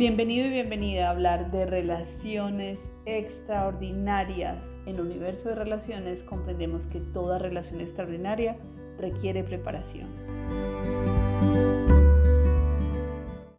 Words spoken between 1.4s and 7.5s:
de relaciones extraordinarias. En el universo de relaciones comprendemos que toda